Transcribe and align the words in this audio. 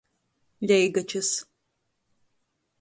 Leigačys. 0.67 1.29